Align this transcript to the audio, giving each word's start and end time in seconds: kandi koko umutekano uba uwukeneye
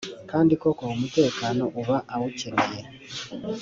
kandi 0.31 0.53
koko 0.61 0.83
umutekano 0.95 1.63
uba 1.79 1.97
uwukeneye 2.13 2.81